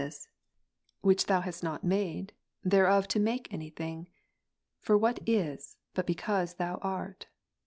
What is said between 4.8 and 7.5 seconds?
For what is, but because Thou art